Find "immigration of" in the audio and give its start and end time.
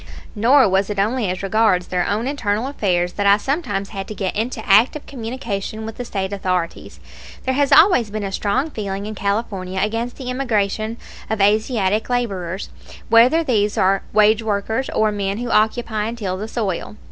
10.31-11.39